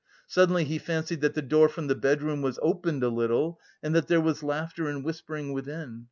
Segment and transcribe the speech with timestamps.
[0.25, 4.07] Suddenly he fancied that the door from the bedroom was opened a little and that
[4.07, 5.99] there was laughter and whispering within.